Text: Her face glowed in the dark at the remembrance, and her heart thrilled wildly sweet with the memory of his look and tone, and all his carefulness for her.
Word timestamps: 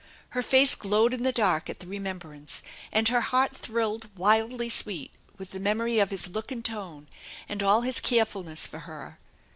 Her 0.29 0.41
face 0.41 0.73
glowed 0.73 1.13
in 1.13 1.21
the 1.21 1.31
dark 1.31 1.69
at 1.69 1.77
the 1.79 1.85
remembrance, 1.85 2.63
and 2.91 3.07
her 3.09 3.21
heart 3.21 3.55
thrilled 3.55 4.09
wildly 4.17 4.67
sweet 4.67 5.11
with 5.37 5.51
the 5.51 5.59
memory 5.59 5.99
of 5.99 6.09
his 6.09 6.27
look 6.27 6.51
and 6.51 6.65
tone, 6.65 7.05
and 7.47 7.61
all 7.61 7.81
his 7.81 7.99
carefulness 7.99 8.65
for 8.65 8.79
her. 8.79 9.19